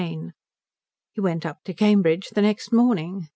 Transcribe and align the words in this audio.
XVI 0.01 0.31
He 1.13 1.21
went 1.21 1.45
up 1.45 1.59
to 1.63 1.75
Cambridge 1.75 2.29
the 2.29 2.41
next 2.41 2.71
morning. 2.73 3.27